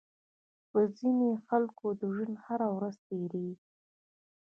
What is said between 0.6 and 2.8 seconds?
په ځينې خلکو د ژوند هره